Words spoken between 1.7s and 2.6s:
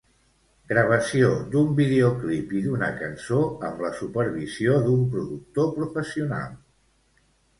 videoclip